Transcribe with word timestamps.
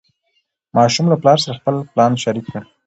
ماشوم 0.75 1.05
له 1.09 1.17
پلار 1.21 1.37
سره 1.43 1.57
خپل 1.59 1.75
پلان 1.93 2.11
شریک 2.23 2.45
کړ 2.51 2.61